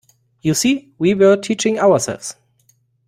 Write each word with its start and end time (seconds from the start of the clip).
You 0.41 0.55
see, 0.55 0.95
we 0.97 1.13
were 1.13 1.37
teaching 1.37 1.77
ourselves. 1.77 2.33